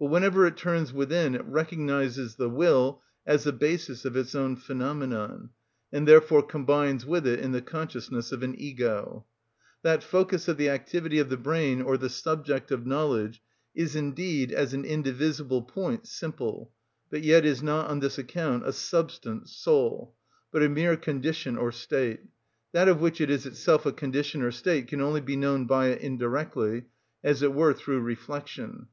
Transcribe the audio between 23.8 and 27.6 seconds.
a condition or state can only be known by it indirectly, as it